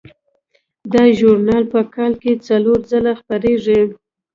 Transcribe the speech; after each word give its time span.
دا 0.93 1.03
ژورنال 1.17 1.63
په 1.73 1.79
کال 1.93 2.13
کې 2.21 2.33
څلور 2.47 2.79
ځله 2.91 3.13
خپریږي. 3.19 3.81